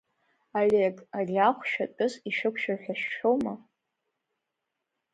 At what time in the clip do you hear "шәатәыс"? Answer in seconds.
1.71-2.13